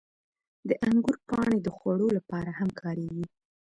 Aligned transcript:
•د 0.67 0.69
انګورو 0.87 1.21
پاڼې 1.29 1.57
د 1.63 1.67
خوړو 1.77 2.07
لپاره 2.17 2.49
هم 2.59 2.69
کارېږي. 2.81 3.25